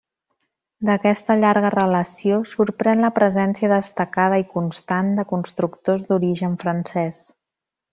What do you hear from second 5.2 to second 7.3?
de constructors d'origen francès.